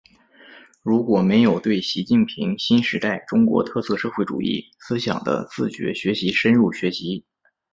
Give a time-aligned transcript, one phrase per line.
[0.81, 7.23] 如果没有对习近平新时代中国特色社会主义思想的自觉学习深入学习